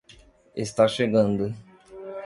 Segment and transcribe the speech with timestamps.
[0.55, 1.45] Está chegando.